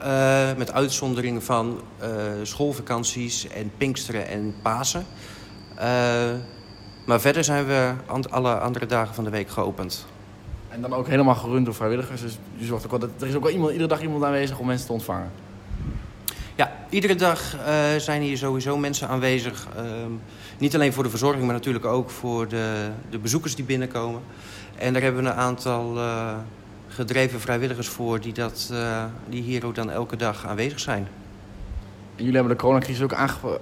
[0.02, 1.80] Uh, met uitzondering van
[2.42, 5.06] schoolvakanties en Pinksteren en Pasen.
[7.06, 7.92] maar verder zijn we
[8.30, 10.06] alle andere dagen van de week geopend.
[10.72, 12.20] En dan ook helemaal gerund door vrijwilligers.
[12.20, 14.58] Dus je zorgt ook wel dat er is ook wel iemand, iedere dag iemand aanwezig
[14.58, 15.30] om mensen te ontvangen.
[16.54, 17.64] Ja, iedere dag uh,
[17.98, 19.68] zijn hier sowieso mensen aanwezig.
[19.76, 19.82] Uh,
[20.58, 24.20] niet alleen voor de verzorging, maar natuurlijk ook voor de, de bezoekers die binnenkomen.
[24.78, 26.34] En daar hebben we een aantal uh,
[26.88, 28.72] gedreven vrijwilligers voor die, dat,
[29.28, 31.08] die hier ook dan elke dag aanwezig zijn.
[32.16, 33.14] En jullie hebben de coronacrisis ook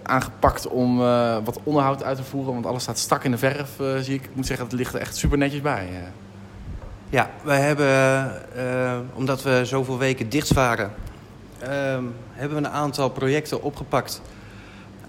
[0.02, 0.98] aangepakt om
[1.44, 2.52] wat onderhoud uit te voeren.
[2.52, 3.70] Want alles staat stak in de verf,
[4.00, 4.24] zie ik.
[4.24, 5.88] Ik moet zeggen, het ligt er echt super netjes bij.
[7.10, 10.92] Ja, wij hebben, uh, omdat we zoveel weken dicht waren...
[11.62, 11.68] Uh,
[12.32, 14.22] hebben we een aantal projecten opgepakt...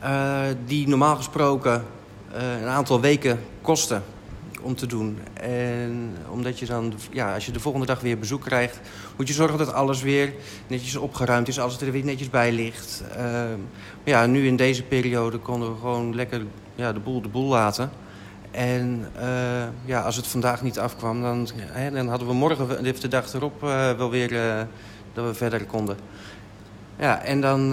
[0.03, 1.85] Uh, die normaal gesproken
[2.61, 4.03] een aantal weken kosten
[4.61, 5.19] om te doen.
[5.33, 8.79] En omdat je dan, ja, als je de volgende dag weer bezoek krijgt...
[9.17, 10.33] moet je zorgen dat alles weer
[10.67, 13.03] netjes opgeruimd is, alles er weer netjes bij ligt.
[13.15, 13.59] Ehm,
[14.03, 16.41] ja, nu in deze periode konden we gewoon lekker
[16.75, 17.91] ja, de boel de boel laten...
[18.51, 19.23] En uh,
[19.85, 23.63] ja, als het vandaag niet afkwam, dan, hè, dan hadden we morgen de dag erop
[23.63, 24.61] uh, wel weer uh,
[25.13, 25.97] dat we verder konden.
[26.99, 27.69] Ja, en dan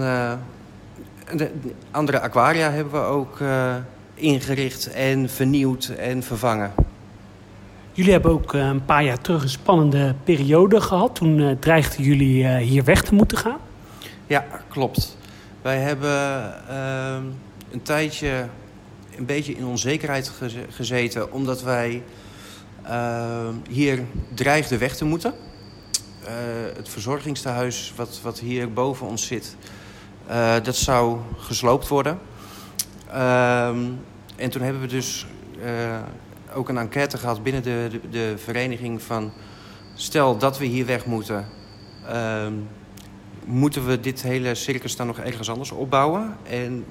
[1.35, 1.51] de
[1.91, 3.37] andere aquaria hebben we ook
[4.13, 6.71] ingericht en vernieuwd en vervangen.
[7.91, 11.15] Jullie hebben ook een paar jaar terug een spannende periode gehad.
[11.15, 13.57] Toen dreigden jullie hier weg te moeten gaan.
[14.27, 15.17] Ja, klopt.
[15.61, 16.53] Wij hebben
[17.71, 18.45] een tijdje
[19.19, 20.31] een beetje in onzekerheid
[20.69, 21.31] gezeten...
[21.31, 22.03] omdat wij
[22.85, 24.03] uh, hier
[24.33, 25.33] dreigden weg te moeten.
[26.21, 26.29] Uh,
[26.75, 29.55] het verzorgingstehuis wat, wat hier boven ons zit...
[30.29, 32.19] Uh, dat zou gesloopt worden.
[34.35, 35.25] En toen hebben we dus
[36.53, 39.31] ook een enquête gehad binnen de, de, de, vereniging van...
[39.93, 41.45] stel dat we hier weg moeten...
[43.45, 46.37] Moeten we dit hele circus dan nog ergens anders opbouwen?
[46.43, 46.85] En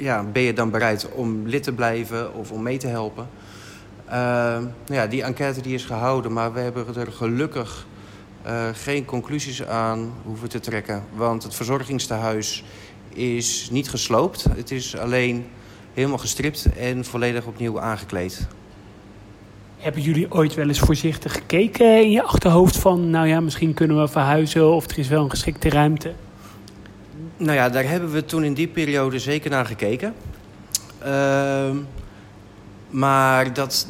[0.00, 3.28] ja, ben je dan bereid om lid te blijven of om mee te helpen?
[4.06, 7.86] Uh, nou ja, die enquête die is gehouden, maar we hebben er gelukkig
[8.46, 11.02] uh, geen conclusies aan hoeven te trekken.
[11.14, 12.64] Want het verzorgingstehuis
[13.08, 14.44] is niet gesloopt.
[14.54, 15.46] Het is alleen
[15.94, 18.46] helemaal gestript en volledig opnieuw aangekleed.
[19.78, 23.10] Hebben jullie ooit wel eens voorzichtig gekeken in je achterhoofd van...
[23.10, 26.14] nou ja, misschien kunnen we verhuizen of er is wel een geschikte ruimte?
[27.40, 30.14] Nou ja, daar hebben we toen in die periode zeker naar gekeken.
[31.06, 31.70] Uh,
[32.90, 33.86] maar dat,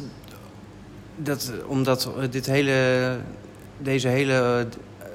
[1.15, 3.17] dat, omdat dit hele,
[3.77, 4.67] deze hele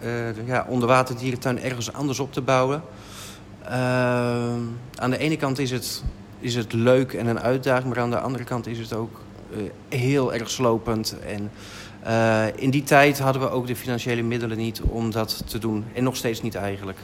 [0.05, 2.83] uh, ja, onderwaterdierentuin ergens anders op te bouwen...
[3.65, 3.71] Uh,
[4.95, 6.03] aan de ene kant is het,
[6.41, 7.89] is het leuk en een uitdaging...
[7.95, 9.21] maar aan de andere kant is het ook
[9.51, 11.17] uh, heel erg slopend.
[11.27, 11.51] En
[12.57, 15.85] in die tijd hadden we ook de financiële middelen niet om dat te doen.
[15.95, 16.99] En nog steeds niet eigenlijk.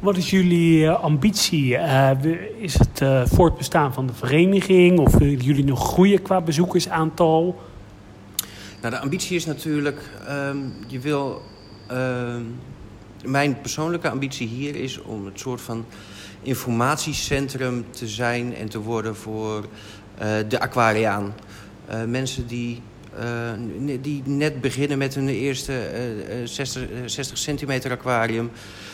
[0.00, 1.72] Wat is jullie uh, ambitie?
[1.72, 2.10] Uh,
[2.58, 4.98] is het uh, voortbestaan van de vereniging?
[4.98, 7.60] Of willen jullie nog groeien qua bezoekersaantal?
[8.80, 10.00] Nou, de ambitie is natuurlijk...
[10.28, 11.42] Um, je wil...
[11.92, 12.36] Uh,
[13.24, 15.84] mijn persoonlijke ambitie hier is om het soort van
[16.42, 18.54] informatiecentrum te zijn...
[18.54, 19.64] en te worden voor
[20.48, 21.34] de aquariaan.
[22.06, 22.80] mensen die
[24.00, 28.50] die net beginnen met hun eerste uh, 60, 60, centimeter aquarium...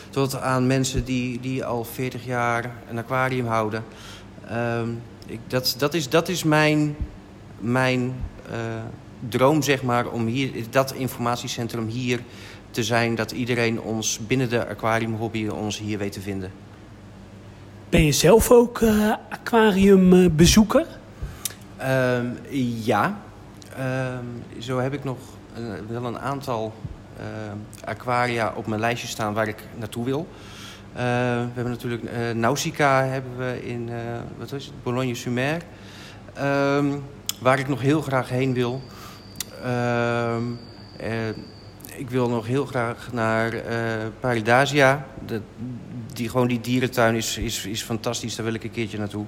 [0.09, 3.83] tot aan mensen die, die al 40 jaar een aquarium houden.
[4.51, 4.81] Uh,
[5.25, 6.95] ik, dat, dat, is, dat is mijn,
[7.59, 8.15] mijn
[8.51, 8.55] uh,
[9.29, 12.19] droom, zeg maar, om hier, dat informatiecentrum hier
[12.71, 13.15] te zijn...
[13.15, 16.51] dat iedereen ons binnen de aquariumhobby ons hier weet te vinden.
[17.89, 20.85] Ben je zelf ook uh, aquariumbezoeker?
[21.77, 22.25] Ehm,
[22.83, 23.21] ja,
[23.77, 24.25] Ehm,
[24.59, 25.17] zo heb ik nog
[25.87, 26.73] wel een aantal
[27.83, 30.27] aquaria op mijn lijstje staan waar ik naartoe wil.
[30.93, 31.01] we
[31.53, 32.03] hebben natuurlijk
[32.35, 33.89] Nausicaa hebben we in
[34.37, 34.83] wat is het?
[34.83, 35.61] Boulogne-sur-Mer.
[36.33, 36.85] Ehm,
[37.39, 38.81] waar ik nog heel graag heen wil.
[39.63, 40.43] Ehm,
[41.95, 43.53] ik wil nog heel graag naar
[44.19, 45.05] Paridasia.
[45.25, 45.41] De,
[46.13, 48.35] die, gewoon die dierentuin is, is, is fantastisch.
[48.35, 49.25] Daar wil ik een keertje naartoe.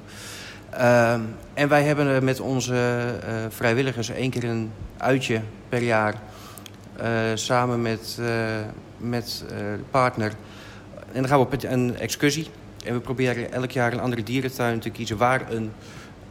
[0.70, 1.22] Ehm,
[1.54, 3.06] en wij hebben met onze
[3.50, 6.16] vrijwilligers één keer een uitje per jaar.
[7.02, 8.20] Uh, samen met,
[8.98, 10.32] met de partner.
[11.12, 12.48] En dan gaan we op een excursie.
[12.86, 15.18] En we proberen elk jaar een andere dierentuin te kiezen...
[15.18, 15.72] waar een,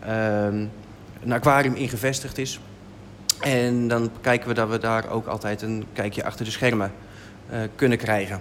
[0.08, 0.70] um,
[1.22, 2.60] een aquarium in gevestigd is.
[3.40, 6.92] En dan kijken we dat we daar ook altijd een kijkje achter de schermen
[7.52, 8.40] uh, kunnen krijgen.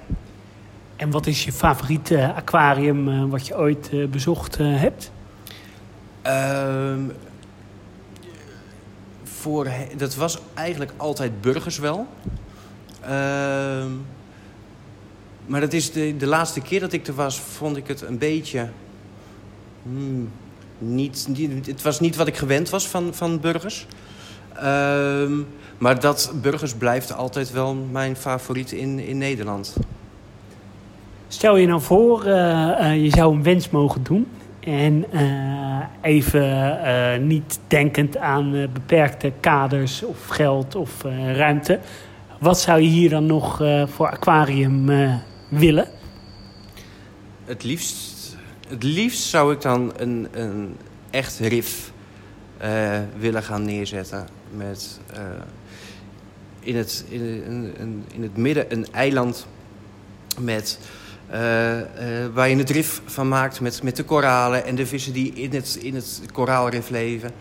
[0.96, 5.12] En wat is je favoriete aquarium uh, wat je ooit bezocht hebt?
[9.40, 12.08] Voor, dat was eigenlijk altijd Burgerswel.
[13.04, 13.86] Uh,
[15.46, 18.18] maar dat is de, de laatste keer dat ik er was, vond ik het een
[18.18, 18.70] beetje...
[19.84, 20.32] Hmm,
[20.78, 21.28] niet,
[21.66, 23.86] het was niet wat ik gewend was van, van burgers.
[24.54, 25.34] Ehm,
[25.78, 29.76] maar dat burgers blijft altijd wel mijn favoriet in, in Nederland.
[31.28, 34.28] Stel je nou voor, uh, uh, je zou een wens mogen doen.
[34.68, 41.04] En uh, even niet denkend aan beperkte kaders of geld of
[41.34, 41.80] ruimte.
[42.40, 44.90] Wat zou je hier dan nog voor aquarium
[45.50, 45.88] willen?
[47.46, 48.36] Het liefst,
[48.68, 50.78] het liefst zou ik dan een, een
[51.10, 51.92] echt rif
[53.20, 55.00] willen gaan neerzetten met
[56.68, 59.48] in, het, in, in, het midden een eiland
[60.40, 60.80] met,
[61.32, 61.84] uh, uh,
[62.34, 65.54] waar je een drif van maakt met, met de koralen en de vissen die in
[65.54, 67.32] het, in het koraalrif leven.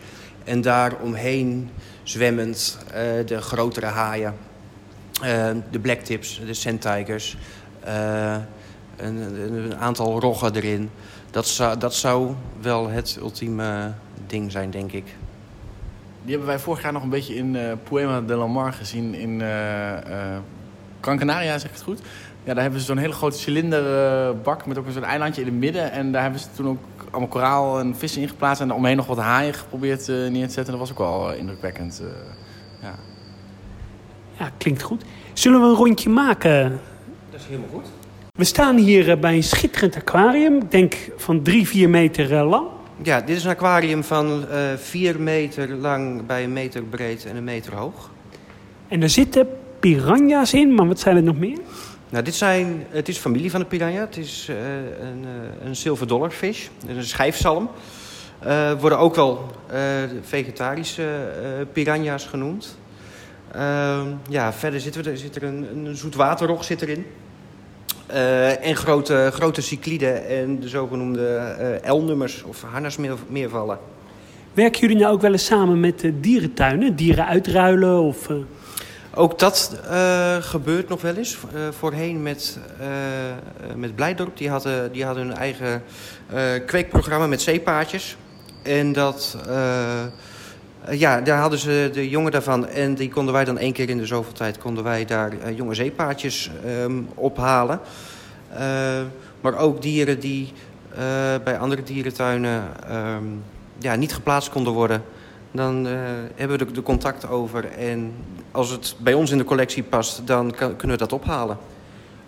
[0.45, 1.71] En daar omheen
[2.03, 2.79] zwemmend
[3.27, 4.35] de grotere haaien,
[5.71, 7.37] de blacktips, de sandtigers,
[8.97, 10.91] een, een, aantal roggen erin.
[11.31, 13.93] Dat zou, dat zou wel het ultieme
[14.27, 15.05] ding zijn, denk ik.
[16.23, 19.41] Die hebben wij vorig jaar nog een beetje in Poema de la Mar gezien in
[21.01, 22.01] Gran Canaria, zeg ik het goed.
[22.47, 25.57] Ja, daar hebben ze zo'n hele grote cilinderbak met ook een soort eilandje in het
[25.57, 25.93] midden.
[25.93, 26.79] En daar hebben ze toen ook
[27.11, 28.63] allemaal koraal en vissen in geplaatst.
[28.63, 30.67] En omheen nog wat haaien geprobeerd neer te zetten.
[30.67, 32.03] Dat was ook wel indrukwekkend.
[32.83, 32.95] ja.
[34.39, 35.05] ja, klinkt goed.
[35.33, 36.81] Zullen we een rondje maken?
[37.31, 37.87] Dat is helemaal goed.
[38.33, 40.57] We staan hier bij een schitterend aquarium.
[40.57, 42.67] Ik denk van drie, vier meter lang.
[43.03, 47.37] Ja, dit is een aquarium van uh, vier meter lang bij een meter breed en
[47.37, 48.11] een meter hoog.
[48.89, 49.49] En er zitten
[49.81, 51.59] piranha's in, maar wat zijn er nog meer?
[52.11, 54.01] Nou, dit zijn, het is familie van de piranha.
[54.01, 54.49] Het is
[55.01, 57.71] een, uh, een silver dollarfish, een schijfzalm.
[58.81, 59.51] worden ook wel
[60.23, 61.09] vegetarische
[61.73, 62.77] piranha's genoemd.
[63.53, 67.07] Ehm, ja, verder zit er, zit er een, een zoetwaterrog zit erin.
[68.61, 73.79] En grote, grote cycliden en de zogenoemde L-nummers of harnasmeervallen.
[74.53, 78.01] Werken jullie nou ook wel eens samen met dierentuinen, dieren uitruilen?
[78.01, 78.29] Of,
[79.19, 79.81] Ook dat
[80.41, 81.39] gebeurt nog wel eens.
[81.71, 82.59] voorheen met,
[83.75, 85.83] met Blijdorp, die hadden, die hadden hun eigen
[86.67, 88.17] kweekprogramma met zeepaardjes.
[88.63, 89.39] En dat...
[90.91, 92.69] ja, daar hadden ze de jongen daarvan.
[92.69, 94.59] En die konden wij dan één keer in de zoveel tijd...
[94.59, 97.81] konden wij daar jonge zeepaardjes um, ophalen.
[98.53, 98.59] Uh,
[99.41, 100.53] maar ook dieren die
[101.45, 103.43] bij andere dierentuinen um,
[103.79, 105.03] ja, niet geplaatst konden worden.
[105.57, 105.85] Dan
[106.35, 107.65] hebben we de, de, contact over.
[107.65, 108.13] En
[108.51, 111.59] als het bij ons in de collectie past, dan kan, kunnen we dat ophalen.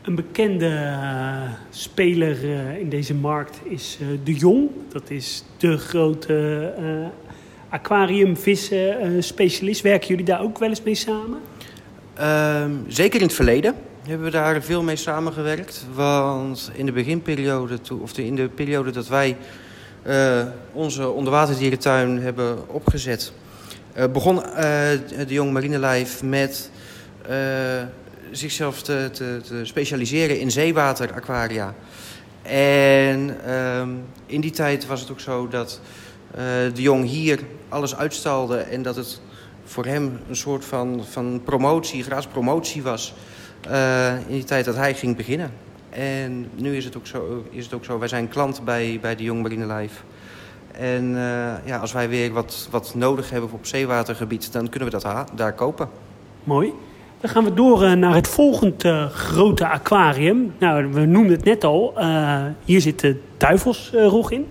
[0.03, 0.95] Een bekende
[1.71, 2.45] speler
[2.79, 4.71] in deze markt is De Jong.
[4.88, 6.73] Dat is de grote
[7.69, 9.81] aquariumvissen specialist.
[9.81, 11.38] Werken jullie daar ook wel eens mee samen?
[12.21, 13.75] Uh, zeker in het verleden
[14.09, 15.87] hebben we daar veel mee samengewerkt.
[15.95, 19.37] Want in de beginperiode, of in de periode dat wij
[20.73, 23.33] onze onderwaterdierentuin hebben opgezet...
[23.97, 26.71] Uh, begon de Jong Marinelife met
[28.31, 31.75] zichzelf te, te, te, specialiseren in zeewateraquaria.
[32.42, 33.88] En ehm,
[34.27, 35.81] in die tijd was het ook zo dat
[36.75, 39.21] de Jong hier alles uitstalde en dat het
[39.64, 43.14] voor hem een soort van, van promotie, gratis promotie was...
[44.27, 45.53] In die tijd dat hij ging beginnen.
[45.90, 49.16] En nu is het ook zo, is het ook zo wij zijn klant bij, bij
[49.16, 50.01] de Jong Marine Life.
[50.72, 51.18] En uh,
[51.64, 54.53] ja, als wij weer wat, wat nodig hebben op zeewatergebied...
[54.53, 55.88] dan kunnen we dat daar kopen.
[56.44, 56.72] Mooi.
[57.20, 60.55] Dan gaan we door uh, naar het volgende grote aquarium.
[60.59, 61.94] Nou, we noemden het net al.
[62.64, 64.46] hier zit de duivelsrog in.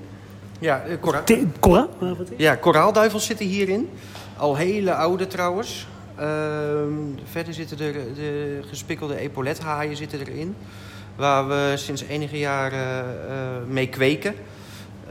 [0.59, 1.87] Ja, uh, Cora Te- Cora?
[2.01, 2.37] Uh, wat is?
[2.37, 3.89] ja, koraalduivels zitten hierin.
[4.37, 5.87] Al hele oude trouwens.
[6.15, 6.93] Ehm,
[7.31, 10.55] verder zitten er de gespikkelde epolethaaien zitten erin.
[11.17, 13.35] Waar we sinds enige jaren eh,
[13.67, 14.35] mee kweken.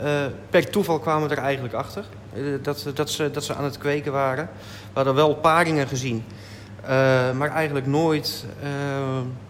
[0.03, 2.05] Eh, per toeval kwamen we er eigenlijk achter.
[2.35, 4.49] eh, dat, dat, ze, dat ze aan het kweken waren.
[4.55, 6.25] We hadden wel paringen gezien.
[7.37, 8.45] maar eigenlijk nooit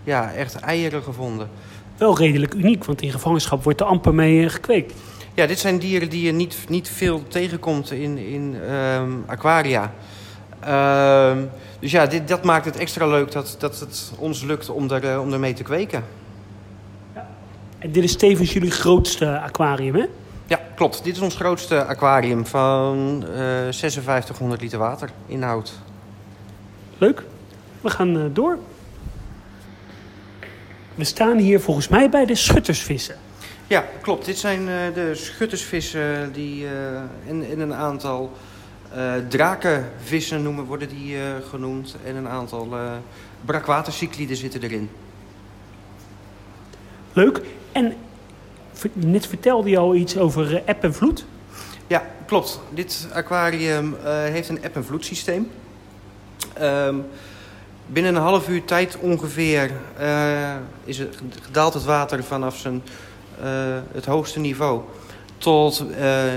[0.04, 1.48] ja, echt eieren gevonden.
[1.96, 4.92] Wel redelijk uniek, want in gevangenschap wordt er amper mee gekweekt.
[5.34, 9.92] Ja, dit zijn dieren die je niet, niet veel tegenkomt in, in ehm, aquaria.
[10.60, 11.38] Ehm,
[11.80, 15.20] dus ja, dit, dat maakt het extra leuk dat, dat het ons lukt om, er,
[15.20, 16.04] om ermee te kweken.
[17.78, 20.06] En dit is tevens jullie grootste aquarium, hè?
[20.46, 21.04] Ja, klopt.
[21.04, 25.72] Dit is ons grootste aquarium van eh 5600 liter water inhoud.
[26.98, 27.22] Leuk.
[27.80, 28.58] We gaan eh, door.
[30.94, 33.16] We staan hier volgens mij bij de schuttersvissen.
[33.66, 34.24] Ja, klopt.
[34.24, 36.66] Dit zijn eh, de schuttersvissen die,
[37.28, 38.32] en, en een aantal
[39.28, 41.16] drakenvissen noemen, worden die
[41.50, 41.96] genoemd.
[42.04, 42.68] En een aantal
[43.44, 44.90] brakwatercycliden zitten erin.
[47.16, 47.40] Leuk.
[47.72, 47.94] En
[48.92, 51.24] net vertelde je al iets over eh, eb en vloed.
[51.86, 52.60] Ja, klopt.
[52.70, 55.50] Dit aquarium eh, heeft een eb- en vloedsysteem.
[56.52, 56.96] Ehm,
[57.86, 62.82] binnen een half uur tijd ongeveer eh, is het, gedaalt het water vanaf zijn,
[63.92, 64.80] het hoogste niveau
[65.38, 65.84] tot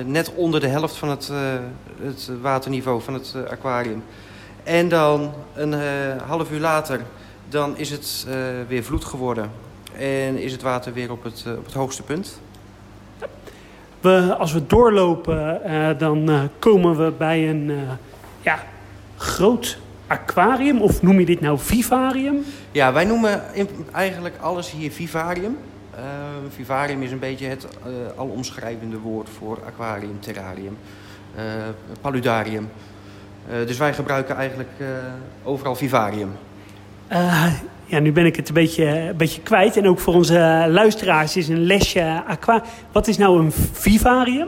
[0.06, 1.32] net onder de helft van het,
[2.02, 4.04] het waterniveau van het aquarium.
[4.63, 5.74] En dan een
[6.28, 7.02] half uur later
[7.50, 8.28] dan is het
[8.68, 9.52] weer vloed geworden.
[9.97, 12.39] En is het water weer op het, eh, op het hoogste punt.
[14.02, 17.71] We, als we doorlopen, eh, dan eh, komen we bij een
[18.41, 18.63] ja,
[19.17, 20.82] groot aquarium.
[20.82, 22.45] Of noem je dit nou vivarium?
[22.71, 23.41] Ja, wij noemen
[23.91, 25.58] eigenlijk alles hier vivarium.
[25.95, 26.02] Eh,
[26.49, 27.67] vivarium is een beetje het
[28.15, 30.78] alomschrijvende woord voor aquarium, terrarium,
[32.02, 32.69] paludarium.
[33.65, 34.69] Dus wij gebruiken eigenlijk
[35.43, 36.32] overal vivarium.
[37.89, 39.78] Ja, nu ben ik het een beetje, een beetje kwijt.
[39.78, 42.63] En ook voor onze luisteraars is een lesje aqua.
[42.91, 44.47] Wat is nou een vivarium?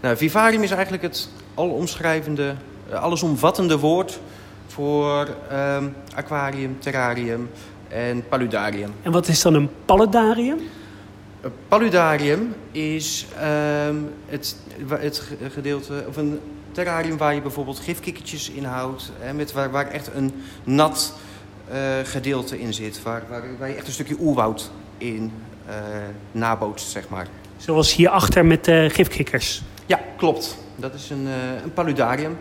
[0.00, 2.54] Nou, vivarium is eigenlijk het alomschrijvende,
[2.90, 4.20] eh, allesomvattende woord
[4.66, 5.84] voor ehm,
[6.14, 7.50] aquarium, terrarium
[7.88, 8.90] en paludarium.
[9.02, 10.58] En wat is dan een paludarium?
[11.40, 14.56] Een paludarium is ehm, het,
[14.88, 16.40] het ge- gedeelte, of een
[16.72, 19.12] terrarium waar je bijvoorbeeld gifkikkertjes in houdt.
[19.18, 20.32] Hè, met waar, waar echt een
[20.64, 21.14] nat
[22.04, 23.02] gedeelte in zit.
[23.02, 23.22] Waar,
[23.58, 25.32] waar, je echt een stukje oerwoud in
[25.66, 25.74] eh,
[26.32, 27.26] nabootst, zeg maar.
[27.56, 29.62] Zoals hierachter met de gifkikkers.
[29.86, 30.58] Ja, klopt.
[30.76, 32.36] Dat is een, eh, een paludarium.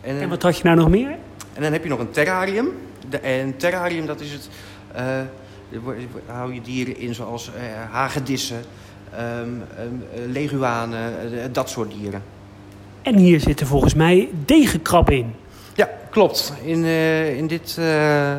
[0.00, 1.10] En, En wat had je nou nog meer?
[1.54, 2.68] en dan heb je nog een terrarium.
[3.08, 4.48] De, en terrarium, dat is het...
[4.92, 5.02] eh,
[6.26, 8.62] daar hou je dieren in zoals eh, hagedissen,
[9.10, 9.48] ehm, ehm,
[10.14, 12.22] eh, leguanen, eh, dat soort dieren.
[13.02, 15.34] En hier zitten volgens mij degenkrabben in.
[16.16, 16.52] Klopt.
[16.62, 18.36] In, eh, in dit eh,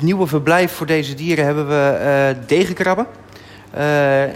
[0.00, 3.06] nieuwe verblijf voor deze dieren hebben we eh degenkrabben.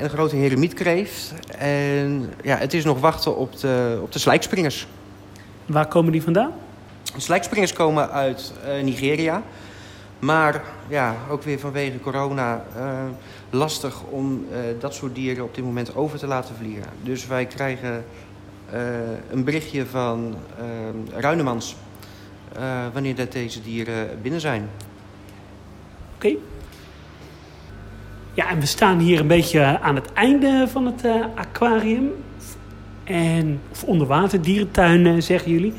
[0.03, 1.35] een grote heremietkreeft.
[1.59, 4.87] En ja, het is nog wachten op de, op de slijkspringers.
[5.67, 6.53] Waar komen die vandaan?
[7.15, 8.53] De slijkspringers komen uit
[8.83, 9.43] Nigeria.
[10.19, 12.65] Maar ja, ook weer vanwege corona
[13.51, 14.47] lastig om
[14.81, 16.85] dat soort dieren op dit moment over te laten vliegen.
[17.03, 18.05] Dus wij krijgen
[19.31, 20.37] een berichtje van
[21.17, 21.77] Ruinemans
[22.57, 24.69] eh, wanneer dat deze dieren binnen zijn.
[26.15, 26.35] Oké.
[28.35, 32.11] Ja, en we staan hier een beetje aan het einde van het eh, aquarium.
[33.05, 35.73] En, of onderwaterdierentuin, eh, zeggen jullie.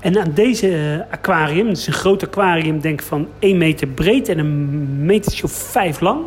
[0.00, 4.28] En aan deze aquarium, het is een groot aquarium, denk ik van 1 meter breed
[4.28, 6.24] en een metertje of 5 lang.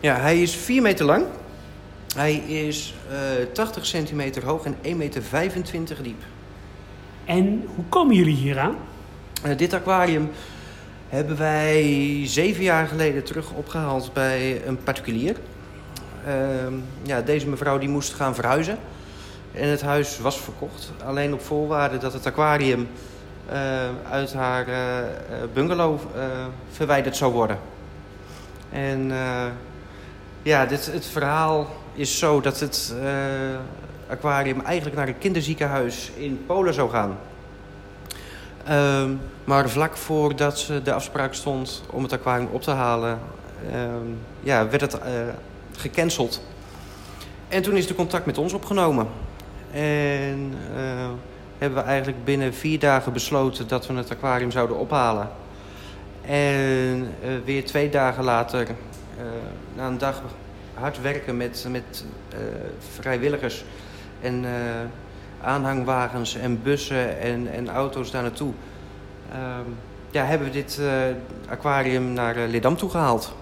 [0.00, 1.24] Ja, hij is 4 meter lang.
[2.14, 5.22] Hij is eh 80 centimeter hoog en 1,25 meter
[6.02, 6.22] diep.
[7.24, 8.74] En hoe komen jullie hier aan?
[9.42, 10.30] Eh, dit aquarium
[11.08, 15.36] hebben wij zeven jaar geleden terug opgehaald bij een particulier.
[16.26, 18.78] Ehm, ja, deze mevrouw die moest gaan verhuizen.
[19.52, 20.92] En het huis was verkocht.
[21.04, 22.88] Alleen op voorwaarde dat het aquarium
[23.48, 23.58] eh,
[24.10, 25.04] uit haar eh,
[25.52, 25.98] bungalow
[26.70, 27.58] verwijderd zou worden.
[28.70, 29.12] En
[30.42, 32.94] ja, dit, het verhaal is zo dat het
[34.08, 37.18] aquarium eigenlijk naar een kinderziekenhuis in Polen zou gaan.
[38.64, 39.10] Ehm,
[39.44, 43.18] maar vlak voordat ze de afspraak stond om het aquarium op te halen,
[43.72, 44.06] ehm,
[44.40, 45.12] ja, werd het eh,
[45.76, 46.42] gecanceld.
[47.48, 49.06] En toen is de contact met ons opgenomen.
[49.72, 51.08] En eh,
[51.58, 55.28] hebben we eigenlijk binnen vier dagen besloten dat we het aquarium zouden ophalen.
[56.26, 58.66] En eh, weer twee dagen later,
[59.76, 60.22] na een dag
[60.74, 62.04] hard werken met, met
[62.78, 63.64] vrijwilligers,
[64.20, 64.44] en
[65.42, 68.52] aanhangwagens en bussen en, en auto's daar naartoe.
[69.32, 69.70] Ehm,
[70.10, 70.80] ja, hebben we dit
[71.48, 73.34] aquarium naar Lidam toe gehaald.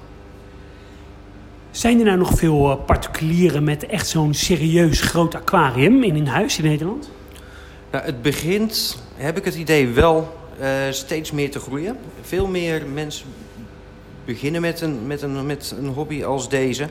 [1.70, 6.59] Zijn er nou nog veel particulieren met echt zo'n serieus groot aquarium in hun huis
[6.59, 7.11] in Nederland?
[7.90, 11.96] Nou, het begint, heb ik het idee, wel uh, steeds meer te groeien.
[12.22, 13.26] Veel meer mensen
[14.24, 16.88] beginnen met een, met een, met een hobby als deze.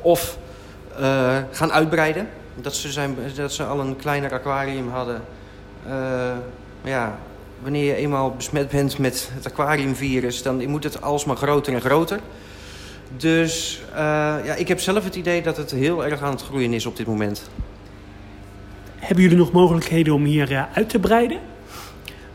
[0.00, 0.38] Of
[1.00, 2.28] uh, gaan uitbreiden.
[2.60, 5.22] Dat ze, zijn, dat ze al een kleiner aquarium hadden.
[6.80, 7.18] Maar ja,
[7.62, 10.42] wanneer je eenmaal besmet bent met het aquariumvirus...
[10.42, 12.20] dan moet het alsmaar groter en groter.
[13.16, 13.82] Dus
[14.44, 16.96] ja, ik heb zelf het idee dat het heel erg aan het groeien is op
[16.96, 17.50] dit moment.
[18.96, 21.40] Hebben jullie nog mogelijkheden om hier uit te breiden?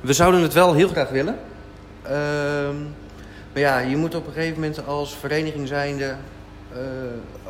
[0.01, 1.37] We zouden het wel heel graag willen.
[2.01, 2.75] Ehm,
[3.53, 6.15] maar ja, je moet op een gegeven moment als vereniging zijnde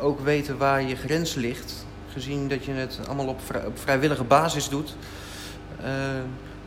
[0.00, 1.86] ook weten waar je grens ligt.
[2.12, 3.40] Gezien dat je het allemaal op,
[3.74, 4.96] vrijwillige basis doet,
[5.80, 5.86] uh,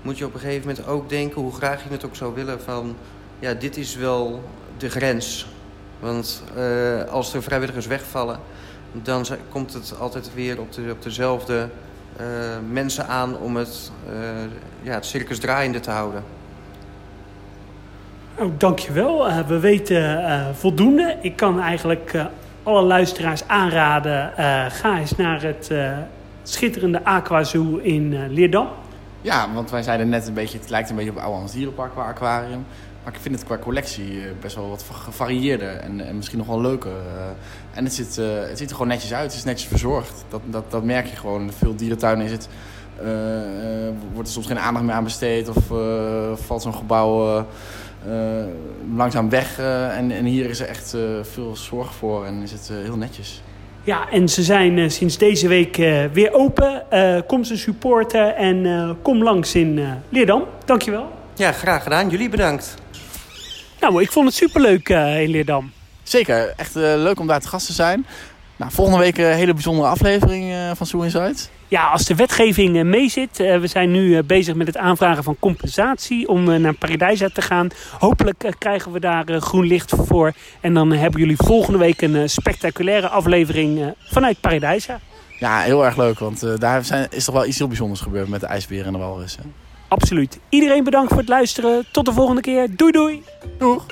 [0.02, 2.62] moet je op een gegeven moment ook denken hoe graag je het ook zou willen
[2.62, 2.96] van
[3.39, 4.44] ja, dit is wel
[4.78, 5.48] de grens.
[6.00, 8.39] Want uh, als er vrijwilligers wegvallen,
[8.91, 11.70] dan komt het altijd weer op, de, op dezelfde
[12.20, 12.26] uh,
[12.70, 14.14] mensen aan om het, uh,
[14.82, 16.24] ja, het circus draaiende te houden.
[18.39, 19.30] Oh, dankjewel.
[19.30, 21.18] Uh, we weten voldoende.
[21.22, 22.16] Ik kan eigenlijk
[22.64, 24.32] alle luisteraars aanraden...
[24.72, 25.72] ga eens naar het
[26.43, 28.68] schitterende Aquazoo in Leerdam.
[29.22, 30.59] Ja, want wij zeiden net een beetje...
[30.59, 32.66] het lijkt een beetje op Oude Dierenpark qua aquarium.
[33.03, 36.61] Maar ik vind het qua collectie best wel wat gevarieerder en, en misschien nog wel
[36.61, 36.91] leuker.
[37.74, 39.24] En het, zit, uh, het ziet er gewoon netjes uit.
[39.24, 40.26] Het is netjes verzorgd.
[40.30, 41.51] Dat, dat, dat merk je gewoon.
[41.57, 42.49] Veel dierentuinen is het,
[43.01, 45.49] uh, uh, wordt er soms geen aandacht meer aan besteed.
[45.49, 45.66] Of
[46.45, 47.45] valt zo'n gebouw
[48.95, 49.60] langzaam weg.
[49.60, 52.26] en, en hier is er echt veel zorg voor.
[52.26, 53.41] En is het heel netjes.
[53.84, 55.76] Ja, en ze zijn sinds deze week
[56.14, 56.84] weer open.
[57.28, 59.80] kom ze supporten en kom langs in
[60.10, 60.43] Leerdam.
[60.66, 61.12] Dankjewel.
[61.36, 62.10] Ja, graag gedaan.
[62.10, 62.76] Jullie bedankt.
[63.80, 65.72] Nou, ik vond het superleuk in Leerdam.
[66.04, 68.06] Zeker, echt uh, leuk om daar te gast te zijn.
[68.56, 71.49] Nou, volgende week een hele bijzondere aflevering uh, van Soe Insight.
[71.74, 73.38] Ja, als de wetgeving uh, meezit.
[73.38, 77.68] we zijn nu bezig met het aanvragen van compensatie om naar Paradijsa te gaan.
[78.00, 80.34] Hopelijk krijgen we daar groen licht voor.
[80.62, 85.00] En dan hebben jullie volgende week een spectaculaire aflevering vanuit Paradijsa.
[85.40, 88.42] Ja, heel erg leuk, want daar zijn, is toch wel iets heel bijzonders gebeurd met
[88.42, 89.54] de ijsberen en de walrussen.
[89.88, 90.40] Absoluut.
[90.50, 91.86] Iedereen bedankt voor het luisteren.
[91.92, 92.76] Tot de volgende keer.
[92.76, 93.24] Doei doei.
[93.58, 93.86] Doeg.